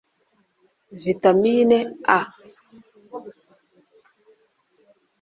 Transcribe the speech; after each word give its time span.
Vitamine 1.03 1.77
A 2.17 2.19